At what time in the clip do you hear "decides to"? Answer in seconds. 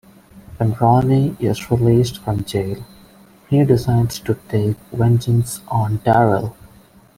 3.63-4.33